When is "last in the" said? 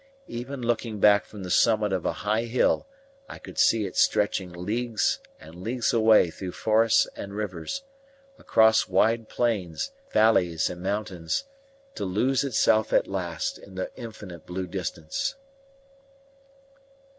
13.05-13.91